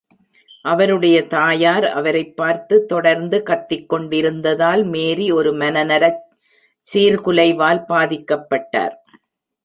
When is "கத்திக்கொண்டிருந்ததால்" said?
3.45-4.83